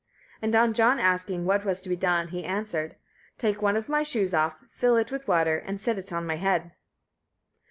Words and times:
And 0.41 0.55
on 0.55 0.73
John 0.73 0.97
asking 0.99 1.45
what 1.45 1.63
was 1.63 1.79
to 1.81 1.89
be 1.89 1.95
done, 1.95 2.29
he 2.29 2.43
answered: 2.43 2.95
"Take 3.37 3.61
one 3.61 3.75
of 3.75 3.87
my 3.87 4.01
shoes 4.01 4.33
off, 4.33 4.63
fill 4.71 4.97
it 4.97 5.11
with 5.11 5.27
water, 5.27 5.59
and 5.59 5.79
set 5.79 5.99
it 5.99 6.11
on 6.11 6.25
my 6.25 6.37
head." 6.37 6.71